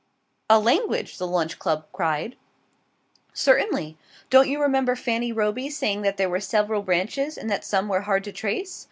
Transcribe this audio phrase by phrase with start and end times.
[0.49, 2.35] "A language!" the Lunch Club cried.
[3.35, 3.97] "Certainly.
[4.31, 8.01] Don't you remember Fanny Roby's saying that there were several branches, and that some were
[8.01, 8.79] hard to trace?